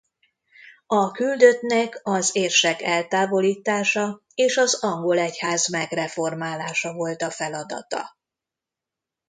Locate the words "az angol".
4.57-5.17